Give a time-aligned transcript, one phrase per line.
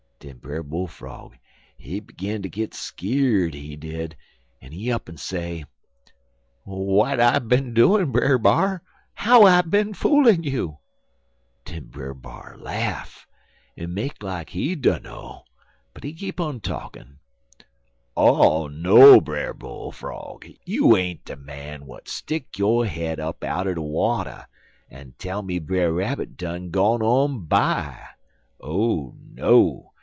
[0.21, 1.35] "Den Brer Bull frog,
[1.75, 4.15] he gin ter git skeer'd, he did,
[4.61, 5.65] en he up'n say:
[6.63, 8.83] "'W'at I bin doin', Brer B'ar?
[9.15, 10.77] How I bin foolin' you?'
[11.65, 13.25] "Den Brer B'ar laff,
[13.75, 15.43] en make like he dunno,
[15.91, 17.17] but he keep on talkin'.
[18.15, 20.45] "'Oh, no, Brer Bull frog!
[20.65, 24.45] You ain't de man w'at stick yo' head up out'n de water
[24.91, 27.99] en tell me Brer Rabbit done gone on by.
[28.59, 29.87] Oh, no!